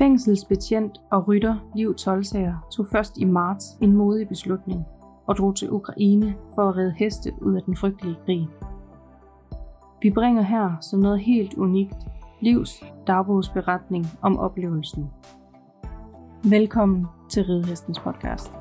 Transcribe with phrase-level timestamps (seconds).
[0.00, 4.84] Fængselsbetjent og rytter Liv Tolsager tog først i marts en modig beslutning
[5.26, 8.48] og drog til Ukraine for at redde heste ud af den frygtelige krig.
[10.02, 11.96] Vi bringer her som noget helt unikt
[12.40, 15.10] Livs dagbogsberetning om oplevelsen.
[16.44, 18.52] Velkommen til Ridehestens podcast.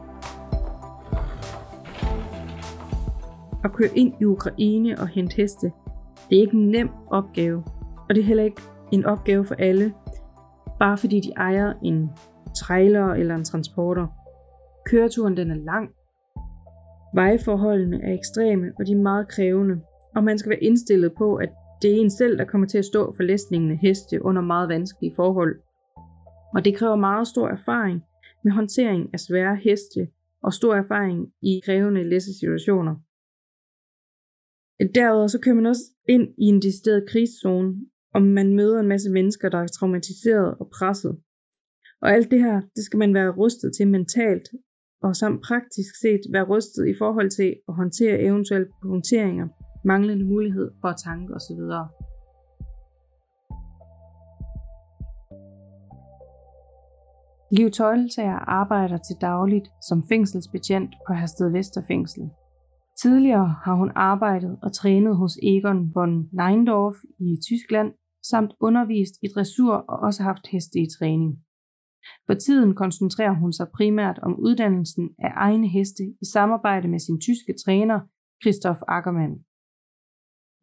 [3.64, 5.72] At køre ind i Ukraine og hente heste,
[6.30, 7.64] det er ikke en nem opgave,
[8.10, 9.94] og det er heller ikke en opgave for alle,
[10.80, 12.10] bare fordi de ejer en
[12.56, 14.08] trailer eller en transporter.
[14.86, 15.90] Køreturen den er lang.
[17.14, 19.82] Vejforholdene er ekstreme, og de er meget krævende,
[20.16, 21.50] og man skal være indstillet på, at
[21.82, 24.70] det er en selv, der kommer til at stå for læsningen af heste under meget
[24.70, 25.60] vanskelige forhold.
[26.56, 28.04] Og det kræver meget stor erfaring
[28.44, 30.08] med håndtering af svære heste
[30.44, 32.96] og stor erfaring i krævende læsesituationer.
[34.96, 37.76] Derudover så kører man også ind i en decideret krigszone,
[38.14, 41.20] og man møder en masse mennesker, der er traumatiseret og presset.
[42.02, 44.50] Og alt det her, det skal man være rustet til mentalt,
[45.02, 49.48] og samt praktisk set være rustet i forhold til at håndtere eventuelle punkteringer,
[49.86, 51.62] manglende mulighed for at tanke osv.
[57.52, 62.30] Liv Tøjletager arbejder til dagligt som fængselsbetjent på Hersted Vesterfængsel.
[63.02, 67.92] Tidligere har hun arbejdet og trænet hos Egon von Neindorf i Tyskland,
[68.24, 71.40] samt undervist i dressur og også haft heste i træning.
[72.28, 77.22] For tiden koncentrerer hun sig primært om uddannelsen af egne heste i samarbejde med sin
[77.22, 78.00] tyske træner,
[78.44, 79.46] Christoph Ackermann.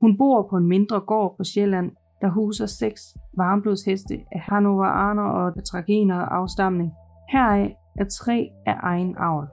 [0.01, 1.91] Hun bor på en mindre gård på Sjælland,
[2.21, 3.03] der huser seks
[3.37, 6.93] varmblodsheste af Hannoveraner og Tragener afstamning.
[7.33, 9.49] Heraf er tre af egen avl.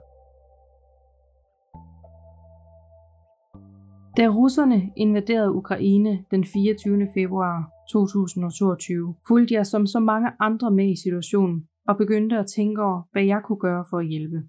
[4.16, 7.08] Da russerne invaderede Ukraine den 24.
[7.14, 12.82] februar 2022, fulgte jeg som så mange andre med i situationen og begyndte at tænke
[12.82, 14.42] over, hvad jeg kunne gøre for at hjælpe.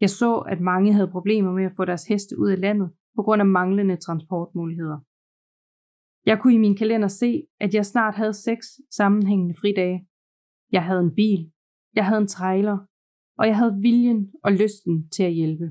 [0.00, 3.22] Jeg så, at mange havde problemer med at få deres heste ud af landet på
[3.22, 4.98] grund af manglende transportmuligheder.
[6.26, 10.08] Jeg kunne i min kalender se, at jeg snart havde seks sammenhængende fridage.
[10.72, 11.52] Jeg havde en bil,
[11.94, 12.78] jeg havde en trailer,
[13.38, 15.66] og jeg havde viljen og lysten til at hjælpe.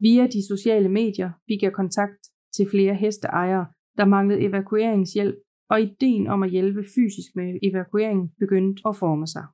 [0.00, 2.22] Via de sociale medier fik jeg kontakt
[2.56, 3.66] til flere hesteejere,
[3.96, 5.36] der manglede evakueringshjælp,
[5.70, 9.46] og ideen om at hjælpe fysisk med evakueringen begyndte at forme sig.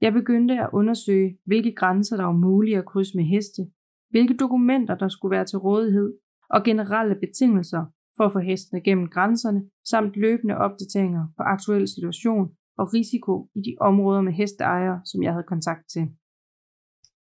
[0.00, 3.62] Jeg begyndte at undersøge, hvilke grænser der var mulige at krydse med heste,
[4.10, 6.14] hvilke dokumenter der skulle være til rådighed,
[6.50, 7.84] og generelle betingelser
[8.16, 13.60] for at få hestene gennem grænserne, samt løbende opdateringer på aktuel situation og risiko i
[13.66, 16.04] de områder med hesteejere, som jeg havde kontakt til.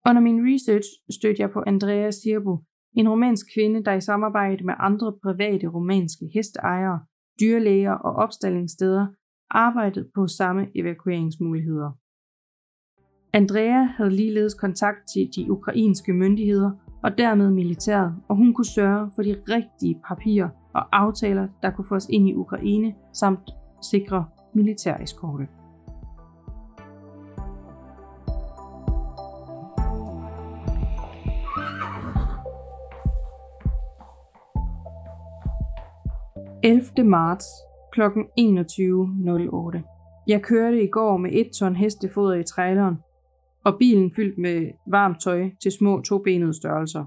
[0.07, 2.53] Under min research stødte jeg på Andrea Sirbo,
[2.97, 6.99] en romansk kvinde, der i samarbejde med andre private romanske hesteejere,
[7.41, 9.07] dyrlæger og opstillingssteder
[9.49, 11.91] arbejdede på samme evakueringsmuligheder.
[13.33, 16.71] Andrea havde ligeledes kontakt til de ukrainske myndigheder
[17.03, 21.87] og dermed militæret, og hun kunne sørge for de rigtige papirer og aftaler, der kunne
[21.87, 23.49] få os ind i Ukraine, samt
[23.91, 25.47] sikre militæreskorte.
[36.67, 37.09] 11.
[37.09, 37.45] marts
[37.93, 38.01] kl.
[38.01, 40.23] 21.08.
[40.27, 42.95] Jeg kørte i går med et ton hestefoder i traileren,
[43.65, 47.05] og bilen fyldt med varmt tøj til små tobenede størrelser.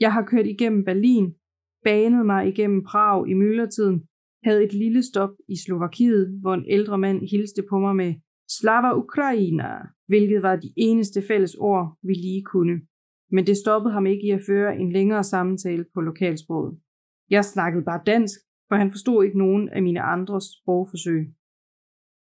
[0.00, 1.34] Jeg har kørt igennem Berlin,
[1.84, 4.02] banet mig igennem Prag i myldretiden,
[4.44, 8.14] havde et lille stop i Slovakiet, hvor en ældre mand hilste på mig med
[8.50, 9.68] Slava Ukraina,
[10.06, 12.80] hvilket var de eneste fælles ord, vi lige kunne.
[13.30, 16.78] Men det stoppede ham ikke i at føre en længere samtale på lokalsproget.
[17.30, 18.40] Jeg snakkede bare dansk,
[18.72, 21.34] for han forstod ikke nogen af mine andres sprogforsøg.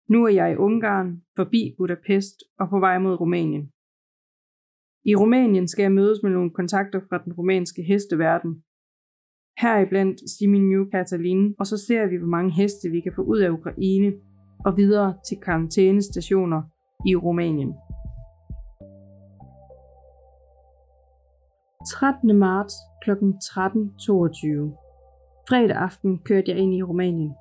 [0.09, 3.64] Nu er jeg i Ungarn, forbi Budapest og på vej mod Rumænien.
[5.04, 8.62] I Rumænien skal jeg mødes med nogle kontakter fra den rumænske hesteverden.
[9.60, 10.19] Heriblandt
[10.70, 14.12] New Catalin, og så ser vi, hvor mange heste vi kan få ud af Ukraine
[14.67, 16.62] og videre til karantænestationer
[17.06, 17.72] i Rumænien.
[21.90, 22.38] 13.
[22.38, 23.11] marts kl.
[23.11, 24.88] 13.22
[25.48, 27.32] Fredag aften kørte jeg ind i Rumænien.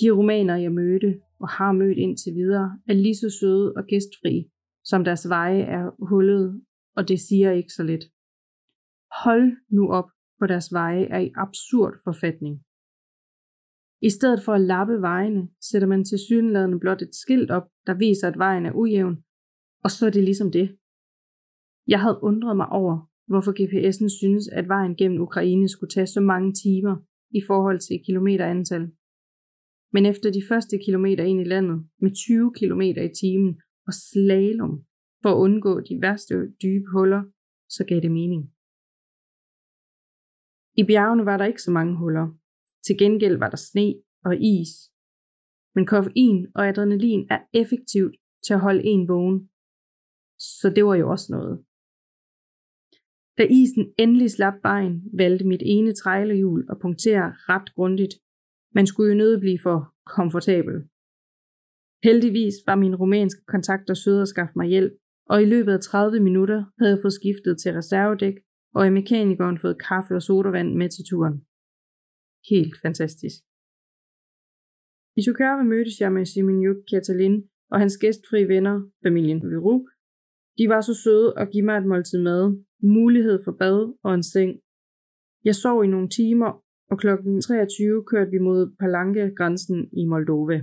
[0.00, 4.50] De rumænere, jeg mødte og har mødt indtil videre, er lige så søde og gæstfri,
[4.84, 6.62] som deres veje er hullede,
[6.96, 8.04] og det siger ikke så lidt.
[9.24, 10.08] Hold nu op,
[10.40, 12.54] på deres veje er i absurd forfatning.
[14.02, 17.94] I stedet for at lappe vejene, sætter man til synladende blot et skilt op, der
[17.94, 19.16] viser, at vejen er ujævn,
[19.84, 20.78] og så er det ligesom det.
[21.86, 26.20] Jeg havde undret mig over, hvorfor GPS'en synes, at vejen gennem Ukraine skulle tage så
[26.20, 26.96] mange timer
[27.30, 28.84] i forhold til kilometerantal.
[29.94, 34.74] men efter de første kilometer ind i landet med 20 km i timen og slalom
[35.22, 37.22] for at undgå de værste dybe huller,
[37.68, 38.42] så gav det mening.
[40.80, 42.26] I bjergene var der ikke så mange huller.
[42.86, 44.72] Til gengæld var der sne og is.
[45.74, 48.14] Men koffein og adrenalin er effektivt
[48.46, 49.50] til at holde en vågen.
[50.38, 51.64] Så det var jo også noget.
[53.38, 58.14] Da isen endelig slap vejen, valgte mit ene trailerhjul at punktere ret grundigt.
[58.74, 60.76] Man skulle jo nødt blive for komfortabel.
[62.04, 64.92] Heldigvis var min rumænske kontakter søde at skaffe mig hjælp,
[65.26, 68.36] og i løbet af 30 minutter havde jeg fået skiftet til reservedæk,
[68.74, 71.36] og i mekanikeren fået kaffe og sodavand med til turen.
[72.50, 73.38] Helt fantastisk.
[75.18, 77.36] I Sukarve mødtes jeg med Simonjuk Katalin
[77.72, 79.76] og hans gæstfri venner, familien Viru.
[80.58, 82.44] De var så søde at give mig et måltid mad,
[82.82, 84.60] mulighed for bad og en seng.
[85.44, 86.50] Jeg sov i nogle timer,
[86.90, 87.06] og kl.
[87.42, 90.58] 23 kørte vi mod Palanke-grænsen i Moldova.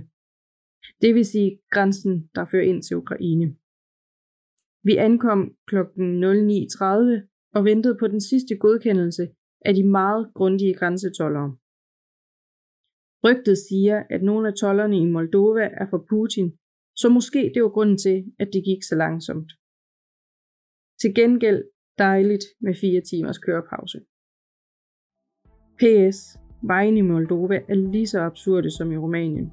[1.00, 3.56] Det vil sige grænsen, der fører ind til Ukraine.
[4.82, 5.76] Vi ankom kl.
[5.76, 9.28] 09.30 og ventede på den sidste godkendelse
[9.64, 11.56] af de meget grundige grænsetollere.
[13.24, 16.48] Rygtet siger, at nogle af tollerne i Moldova er for Putin,
[16.96, 19.50] så måske det var grunden til, at det gik så langsomt.
[21.00, 21.62] Til gengæld
[21.98, 24.00] dejligt med fire timers kørepause.
[25.78, 26.38] PS.
[26.62, 29.52] Vejen i Moldova er lige så absurde som i Rumænien.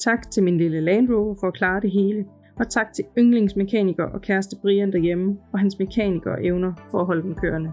[0.00, 2.26] Tak til min lille Land Rover for at klare det hele,
[2.56, 7.22] og tak til yndlingsmekaniker og kæreste Brian derhjemme og hans mekaniker evner for at holde
[7.22, 7.72] dem kørende.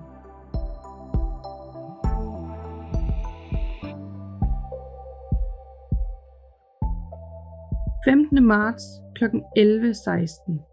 [8.06, 8.44] 15.
[8.44, 8.83] marts
[9.15, 9.25] kl.
[9.25, 10.69] 11.16.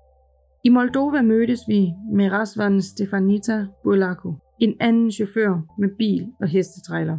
[0.67, 1.81] I Moldova mødtes vi
[2.13, 7.19] med Rasvan Stefanita Bulaku, en anden chauffør med bil og hestetræler.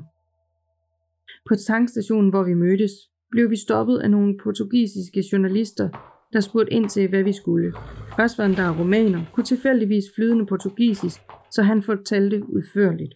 [1.50, 2.92] På tankstationen, hvor vi mødtes,
[3.32, 5.90] blev vi stoppet af nogle portugisiske journalister,
[6.34, 7.72] der spurgte ind til, hvad vi skulle.
[8.20, 11.20] Rasvan, der er romaner, kunne tilfældigvis flydende portugisisk,
[11.52, 13.14] så han fortalte udførligt.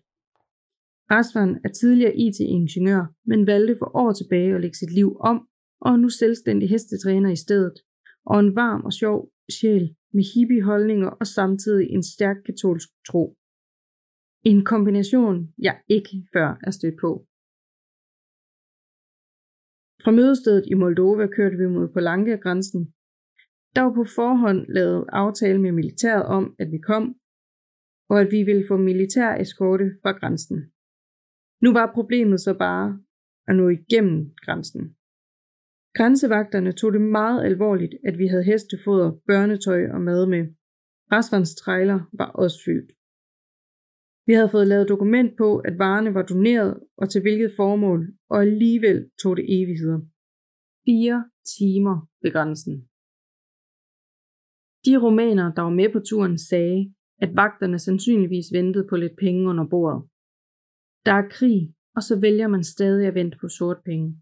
[1.12, 5.48] Rasvan er tidligere IT-ingeniør, men valgte for år tilbage at lægge sit liv om
[5.82, 7.74] og er nu selvstændig hestetræner i stedet,
[8.26, 9.30] og en varm og sjov
[9.60, 13.24] sjæl med hippie-holdninger og samtidig en stærk katolsk tro.
[14.44, 17.12] En kombination, jeg ikke før er stødt på.
[20.04, 22.82] Fra mødestedet i Moldova kørte vi mod Polanka-grænsen.
[23.76, 27.04] Der var på forhånd lavet aftale med militæret om, at vi kom,
[28.10, 30.58] og at vi ville få militær eskorte fra grænsen.
[31.64, 33.00] Nu var problemet så bare
[33.48, 34.96] at nå igennem grænsen.
[35.98, 40.44] Grænsevagterne tog det meget alvorligt, at vi havde hestefoder, børnetøj og mad med.
[41.12, 42.92] Rasvans trailer var også fyldt.
[44.28, 48.42] Vi havde fået lavet dokument på, at varerne var doneret og til hvilket formål, og
[48.42, 50.00] alligevel tog det evigheder.
[50.86, 51.18] Fire
[51.58, 52.76] timer ved grænsen.
[54.86, 59.50] De romaner, der var med på turen, sagde, at vagterne sandsynligvis ventede på lidt penge
[59.50, 60.02] under bordet.
[61.06, 64.22] Der er krig, og så vælger man stadig at vente på sort penge.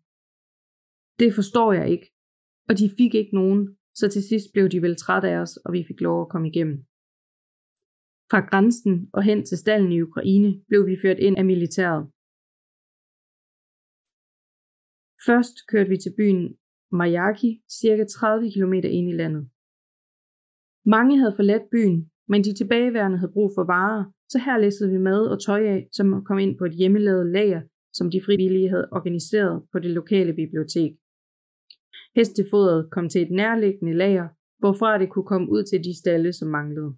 [1.19, 2.07] Det forstår jeg ikke.
[2.69, 5.73] Og de fik ikke nogen, så til sidst blev de vel trætte af os, og
[5.73, 6.77] vi fik lov at komme igennem.
[8.31, 12.03] Fra grænsen og hen til stallen i Ukraine blev vi ført ind af militæret.
[15.25, 16.57] Først kørte vi til byen
[16.91, 19.49] Majaki, cirka 30 km ind i landet.
[20.85, 24.97] Mange havde forladt byen, men de tilbageværende havde brug for varer, så her læssede vi
[24.97, 27.61] mad og tøj af, som kom ind på et hjemmelavet lager,
[27.93, 30.91] som de frivillige havde organiseret på det lokale bibliotek.
[32.15, 34.27] Hestefodret kom til et nærliggende lager,
[34.59, 36.91] hvorfra det kunne komme ud til de stalle, som manglede.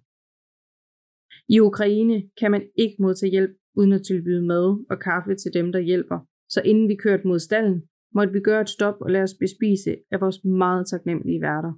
[1.48, 5.72] I Ukraine kan man ikke modtage hjælp uden at tilbyde mad og kaffe til dem,
[5.72, 7.82] der hjælper, så inden vi kørte mod stallen,
[8.14, 11.72] måtte vi gøre et stop og lade os bespise af vores meget taknemmelige værter.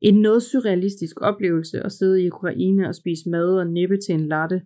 [0.00, 4.28] En noget surrealistisk oplevelse at sidde i Ukraine og spise mad og nippe til en
[4.28, 4.62] latte.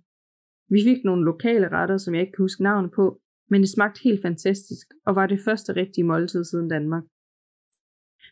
[0.69, 3.21] Vi fik nogle lokale retter, som jeg ikke kan huske navnet på,
[3.51, 7.05] men det smagte helt fantastisk og var det første rigtige måltid siden Danmark.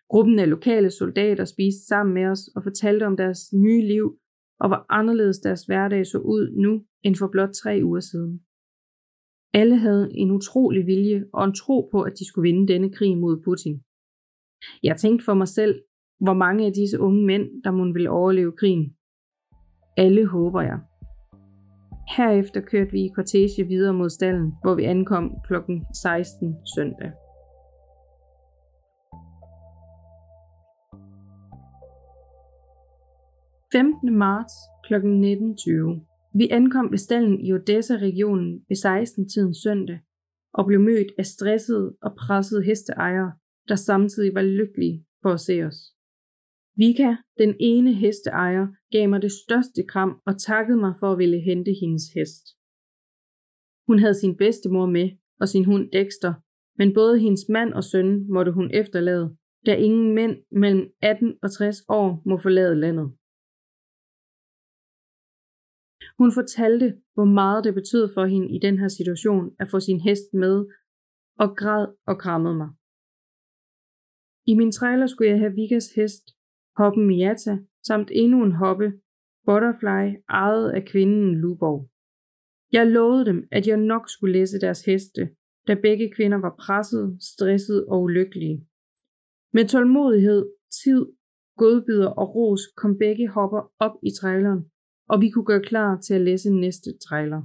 [0.08, 4.18] Gruppen af lokale soldater spiste sammen med os og fortalte om deres nye liv
[4.60, 8.40] og hvor anderledes deres hverdag så ud nu end for blot tre uger siden.
[9.54, 13.18] Alle havde en utrolig vilje og en tro på, at de skulle vinde denne krig
[13.18, 13.82] mod Putin.
[14.82, 15.82] Jeg tænkte for mig selv,
[16.20, 18.96] hvor mange af disse unge mænd, der mon ville overleve krigen.
[19.96, 20.78] Alle håber jeg.
[22.16, 25.54] Herefter kørte vi i kortege videre mod stallen, hvor vi ankom kl.
[26.02, 27.12] 16 søndag.
[33.72, 34.18] 15.
[34.18, 34.54] marts
[34.86, 34.94] kl.
[34.94, 36.30] 19.20.
[36.34, 40.00] Vi ankom ved stallen i Odessa-regionen ved 16-tiden søndag
[40.54, 43.32] og blev mødt af stressede og pressede hesteejere,
[43.68, 45.78] der samtidig var lykkelige for at se os.
[46.76, 51.40] Vika, den ene hesteejer, gav mig det største kram og takkede mig for at ville
[51.40, 52.44] hente hendes hest.
[53.86, 55.10] Hun havde sin bedstemor med
[55.40, 56.34] og sin hund Dexter,
[56.78, 61.50] men både hendes mand og søn måtte hun efterlade, da ingen mænd mellem 18 og
[61.52, 63.17] 60 år må forlade landet.
[66.18, 70.00] Hun fortalte, hvor meget det betød for hende i den her situation at få sin
[70.00, 70.66] hest med,
[71.38, 72.70] og græd og krammede mig.
[74.46, 76.24] I min trailer skulle jeg have Vikas hest,
[76.76, 78.92] hoppen Miata, samt endnu en hoppe,
[79.46, 81.90] Butterfly, ejet af kvinden Luborg.
[82.72, 85.22] Jeg lovede dem, at jeg nok skulle læse deres heste,
[85.66, 88.66] da begge kvinder var presset, stresset og ulykkelige.
[89.52, 90.42] Med tålmodighed,
[90.82, 91.06] tid,
[91.56, 94.70] godbidder og ros kom begge hopper op i traileren,
[95.08, 97.42] og vi kunne gøre klar til at læse næste trailer.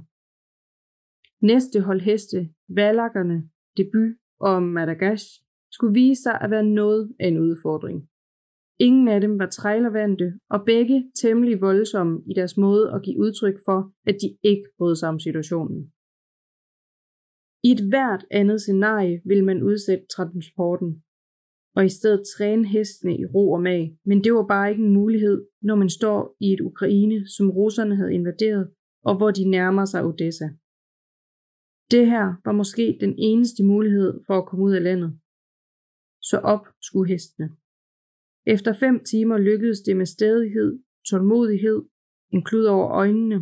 [1.40, 5.26] Næste hold heste, valakkerne, debut og Madagash,
[5.70, 8.08] skulle vise sig at være noget af en udfordring.
[8.78, 13.54] Ingen af dem var trailervante, og begge temmelig voldsomme i deres måde at give udtryk
[13.64, 15.92] for, at de ikke brød sig om situationen.
[17.62, 21.03] I et hvert andet scenarie vil man udsætte transporten,
[21.76, 24.94] og i stedet træne hestene i ro og mag, men det var bare ikke en
[24.94, 28.70] mulighed, når man står i et Ukraine, som russerne havde invaderet,
[29.04, 30.48] og hvor de nærmer sig Odessa.
[31.90, 35.18] Det her var måske den eneste mulighed for at komme ud af landet.
[36.22, 37.48] Så op skulle hestene.
[38.46, 40.78] Efter fem timer lykkedes det med stedighed,
[41.10, 41.82] tålmodighed,
[42.32, 43.38] en klud over øjnene,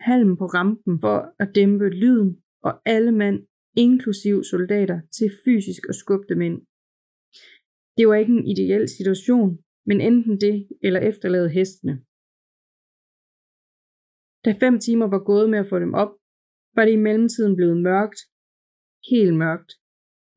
[0.00, 3.46] halm på rampen for at dæmpe lyden, og alle mand,
[3.76, 6.58] inklusiv soldater, til fysisk at skubbe dem ind.
[7.96, 11.94] Det var ikke en ideel situation, men enten det eller efterlade hestene.
[14.44, 16.12] Da fem timer var gået med at få dem op,
[16.76, 18.20] var det i mellemtiden blevet mørkt,
[19.10, 19.70] helt mørkt,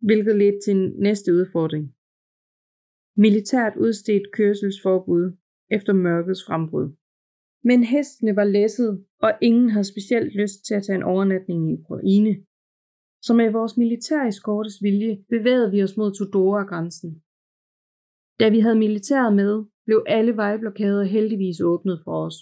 [0.07, 1.86] hvilket ledte til en næste udfordring.
[3.25, 5.38] Militært udstedt kørselsforbud
[5.72, 6.88] efter mørkets frembrud.
[7.63, 11.74] Men hestene var læsset, og ingen havde specielt lyst til at tage en overnatning i
[11.74, 12.33] Ukraine.
[13.22, 17.24] Så med vores militæreskortes vilje bevægede vi os mod Tudora-grænsen.
[18.43, 22.38] Da vi havde militæret med, blev alle vejblokader heldigvis åbnet for os.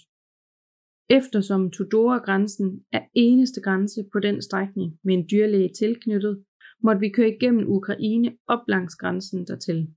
[1.18, 6.44] Eftersom Tudora-grænsen er eneste grænse på den strækning med en dyrlæge tilknyttet,
[6.84, 9.94] måtte vi køre igennem Ukraine op langs grænsen dertil.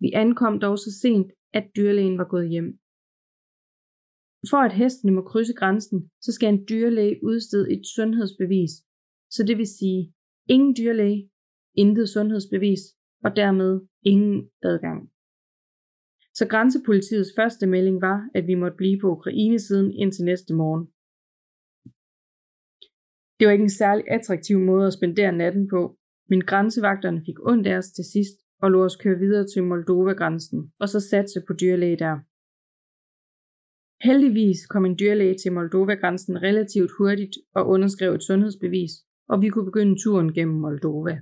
[0.00, 2.78] Vi ankom dog så sent, at dyrlægen var gået hjem.
[4.50, 8.72] For at hestene må krydse grænsen, så skal en dyrlæge udstede et sundhedsbevis,
[9.30, 10.14] så det vil sige
[10.48, 11.30] ingen dyrlæge,
[11.74, 12.80] intet sundhedsbevis
[13.24, 15.10] og dermed ingen adgang.
[16.34, 20.84] Så grænsepolitiets første melding var, at vi måtte blive på Ukraine-siden indtil næste morgen.
[23.38, 25.98] Det var ikke en særlig attraktiv måde at spendere natten på,
[26.28, 30.72] men grænsevagterne fik ondt af os til sidst og lå os køre videre til Moldova-grænsen,
[30.80, 32.16] og så satse på dyrlæge der.
[34.08, 38.92] Heldigvis kom en dyrlæge til Moldova-grænsen relativt hurtigt og underskrev et sundhedsbevis,
[39.28, 41.16] og vi kunne begynde turen gennem Moldova.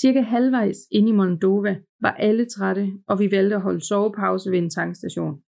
[0.00, 4.58] Cirka halvvejs inde i Moldova var alle trætte, og vi valgte at holde sovepause ved
[4.58, 5.42] en tankstation.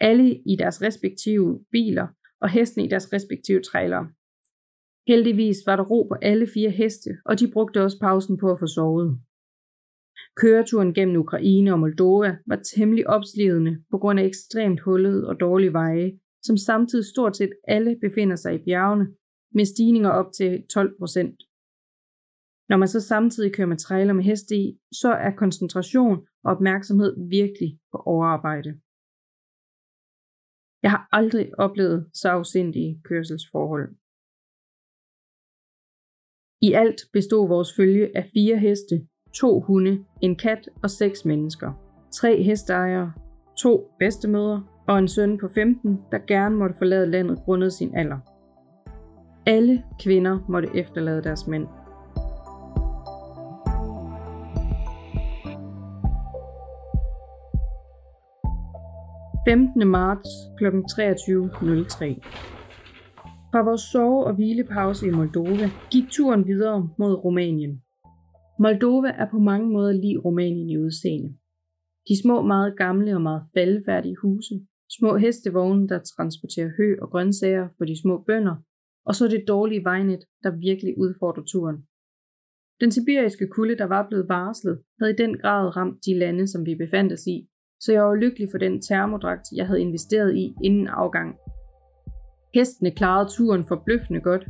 [0.00, 2.06] Alle i deres respektive biler
[2.40, 4.08] og hesten i deres respektive trailere.
[5.08, 8.58] Heldigvis var der ro på alle fire heste, og de brugte også pausen på at
[8.58, 9.20] få sovet.
[10.36, 15.72] Køreturen gennem Ukraine og Moldova var temmelig opslidende på grund af ekstremt hullet og dårlige
[15.72, 19.06] veje, som samtidig stort set alle befinder sig i bjergene,
[19.54, 21.36] med stigninger op til 12 procent.
[22.68, 27.28] Når man så samtidig kører med trailer med heste i, så er koncentration og opmærksomhed
[27.28, 28.80] virkelig på overarbejde.
[30.82, 33.88] Jeg har aldrig oplevet så afsindige kørselsforhold.
[36.62, 41.72] I alt bestod vores følge af fire heste, to hunde, en kat og seks mennesker.
[42.12, 43.12] Tre hesteejere,
[43.58, 48.18] to bedstemødre og en søn på 15, der gerne måtte forlade landet grundet sin alder.
[49.46, 51.66] Alle kvinder måtte efterlade deres mænd.
[59.46, 59.88] 15.
[59.88, 60.64] marts kl.
[60.64, 60.70] 23.03.
[63.50, 67.82] Fra vores sove- og hvilepause i Moldova gik turen videre mod Rumænien.
[68.58, 71.28] Moldova er på mange måder lige Rumænien i udseende.
[72.08, 74.54] De små, meget gamle og meget faldfærdige huse,
[74.98, 78.56] små hestevogne, der transporterer hø og grøntsager for de små bønder,
[79.04, 81.78] og så det dårlige vejnet, der virkelig udfordrer turen.
[82.80, 86.66] Den sibiriske kulde, der var blevet varslet, havde i den grad ramt de lande, som
[86.66, 87.48] vi befandt os i,
[87.80, 91.36] så jeg var lykkelig for den termodragt, jeg havde investeret i inden afgang.
[92.54, 94.46] Hestene klarede turen forbløffende godt.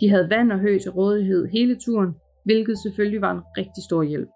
[0.00, 2.14] De havde vand og hø til rådighed hele turen,
[2.44, 4.28] hvilket selvfølgelig var en rigtig stor hjælp.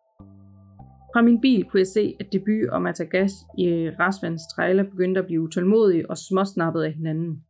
[1.13, 5.27] Fra min bil kunne jeg se, at debut og Matagas i Rasvands trailer begyndte at
[5.27, 7.43] blive utålmodige og småsnappede af hinanden.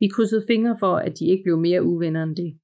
[0.00, 2.58] Vi krydsede fingre for, at de ikke blev mere uvenner end det.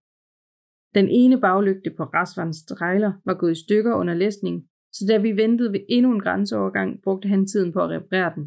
[0.95, 5.37] Den ene baglygte på Rasvands trailer var gået i stykker under læsning, så da vi
[5.37, 8.45] ventede ved endnu en grænseovergang, brugte han tiden på at reparere den.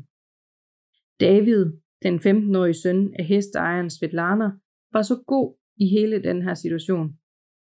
[1.19, 1.65] David,
[2.03, 4.51] den 15-årige søn af hesteejeren Svetlana,
[4.93, 7.17] var så god i hele den her situation.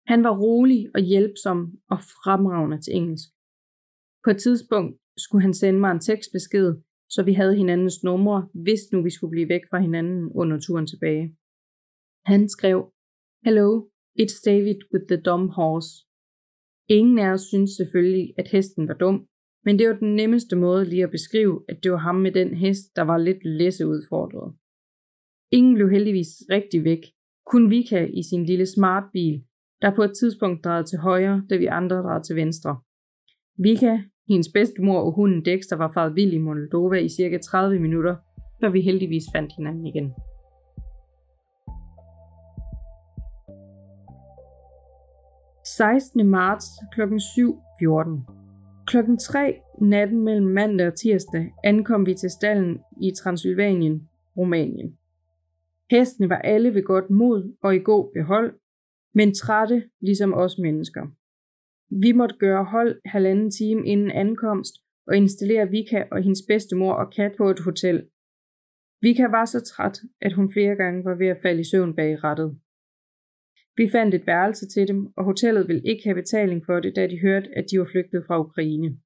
[0.07, 1.59] Han var rolig og hjælpsom
[1.89, 3.29] og fremragende til engelsk.
[4.23, 6.75] På et tidspunkt skulle han sende mig en tekstbesked,
[7.09, 10.87] så vi havde hinandens numre, hvis nu vi skulle blive væk fra hinanden under turen
[10.87, 11.35] tilbage.
[12.25, 12.93] Han skrev,
[13.45, 15.89] Hello, it's David with the dumb horse.
[16.97, 19.27] Ingen af os synes selvfølgelig, at hesten var dum,
[19.65, 22.55] men det var den nemmeste måde lige at beskrive, at det var ham med den
[22.55, 24.53] hest, der var lidt læseudfordret.
[25.51, 27.03] Ingen blev heldigvis rigtig væk,
[27.45, 29.43] kun Vika i sin lille smartbil,
[29.81, 32.79] der på et tidspunkt drejede til højre, da vi andre drejede til venstre.
[33.57, 33.97] Vika,
[34.29, 38.15] hendes bedstemor og hunden Dexter var faret vild i Moldova i cirka 30 minutter,
[38.61, 40.13] før vi heldigvis fandt hinanden igen.–
[45.77, 46.27] 16.
[46.27, 47.01] marts kl.
[47.01, 54.97] 7.14 Klokken 3 natten mellem mandag og tirsdag ankom vi til stallen i Transylvanien, Rumænien.
[55.91, 58.59] Hestene var alle ved godt mod og i god behold,
[59.13, 61.07] men trætte ligesom os mennesker.
[62.01, 64.73] Vi måtte gøre hold halvanden time inden ankomst
[65.07, 68.07] og installere Vika og hendes bedstemor og kat på et hotel.
[69.01, 72.23] Vika var så træt, at hun flere gange var ved at falde i søvn bag
[72.23, 72.60] rattet.
[73.77, 77.07] Vi fandt et værelse til dem, og hotellet ville ikke have betaling for det, da
[77.07, 78.99] de hørte, at de var flygtet fra Ukraine.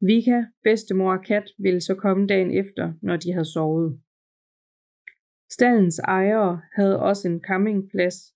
[0.00, 4.00] Vika, bedstemor og kat ville så komme dagen efter, når de havde sovet.
[5.50, 8.34] Stallens ejere havde også en campingplads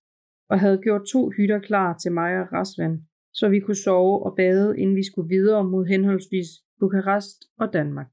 [0.49, 4.35] og havde gjort to hytter klar til mig og Rasvan, så vi kunne sove og
[4.35, 6.49] bade, inden vi skulle videre mod henholdsvis
[6.79, 8.07] Bukarest og Danmark.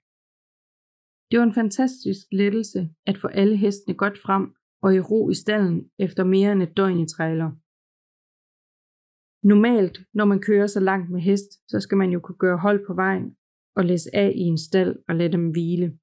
[1.31, 5.35] Det var en fantastisk lettelse at få alle hestene godt frem og i ro i
[5.35, 7.51] stallen efter mere end et døgn i trailer.
[9.47, 12.87] Normalt, når man kører så langt med hest, så skal man jo kunne gøre hold
[12.87, 13.37] på vejen
[13.77, 15.99] og læse af i en stald og lade dem hvile.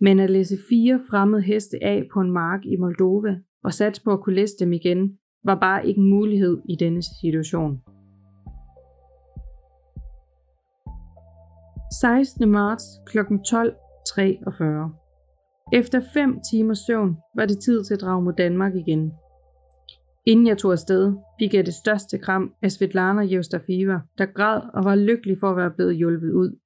[0.00, 4.12] Men at læse fire fremmede heste af på en mark i Moldova og satse på
[4.12, 7.82] at kunne læse dem igen, var bare ikke en mulighed i denne situation.
[12.00, 12.50] 16.
[12.50, 13.18] marts kl.
[13.18, 14.99] 12.43
[15.72, 19.12] efter fem timers søvn var det tid til at drage mod Danmark igen.
[20.26, 24.84] Inden jeg tog afsted, fik jeg det største kram af Svetlana Jevstafiva, der græd og
[24.84, 26.58] var lykkelig for at være blevet hjulpet ud.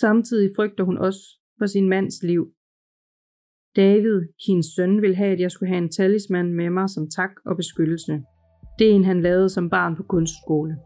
[0.00, 1.20] Samtidig frygter hun også
[1.58, 2.52] for sin mands liv,
[3.76, 7.30] David, hendes søn, ville have, at jeg skulle have en talisman med mig som tak
[7.46, 8.22] og beskyttelse.
[8.78, 10.76] Det er en, han lavede som barn på kunstskole.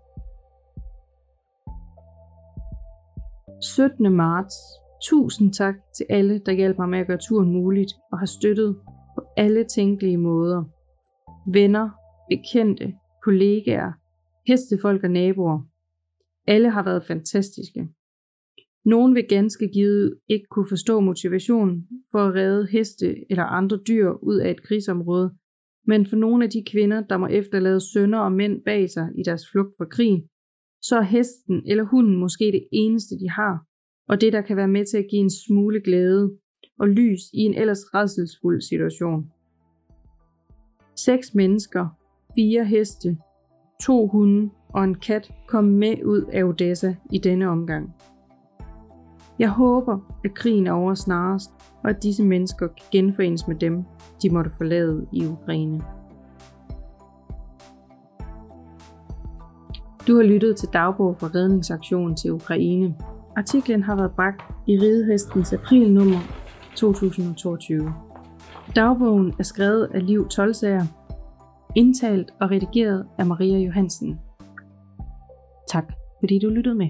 [3.63, 4.13] 17.
[4.13, 4.55] marts.
[5.03, 8.77] Tusind tak til alle, der hjalp mig med at gøre turen muligt og har støttet
[9.15, 10.65] på alle tænkelige måder.
[11.53, 11.91] Venner,
[12.31, 13.93] bekendte, kollegaer,
[14.47, 15.61] hestefolk og naboer.
[16.47, 17.89] Alle har været fantastiske.
[18.85, 24.11] Nogen vil ganske givet ikke kunne forstå motivationen for at redde heste eller andre dyr
[24.23, 25.31] ud af et krigsområde,
[25.87, 29.23] men for nogle af de kvinder, der må efterlade sønner og mænd bag sig i
[29.23, 30.29] deres flugt fra krig,
[30.83, 33.67] så er hesten eller hunden måske det eneste, de har,
[34.09, 36.33] og det, der kan være med til at give en smule glæde
[36.79, 39.31] og lys i en ellers redselsfuld situation.
[40.97, 41.87] Seks mennesker,
[42.35, 43.17] fire heste,
[43.83, 47.95] to hunde og en kat kom med ud af Odessa i denne omgang.
[49.39, 51.51] Jeg håber, at krigen er over snarest,
[51.85, 53.85] og at disse mennesker kan genforenes med dem,
[54.23, 55.83] de måtte forlade i Ukraine.
[60.09, 62.95] Du har lyttet til dagbog fra redningsaktionen til Ukraine.
[63.37, 66.19] Artiklen har været bragt i Ridehestens aprilnummer
[66.75, 67.93] 2022.
[68.77, 70.87] Dagbogen er skrevet af Liv Tolsager,
[71.77, 74.21] indtalt og redigeret af Maria Johansen.
[75.69, 76.89] Tak fordi du lyttede med.